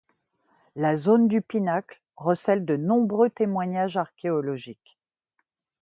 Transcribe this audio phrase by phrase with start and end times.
[0.75, 4.97] La zone du Pinacle recèle de nombreux témoignages archéologiques.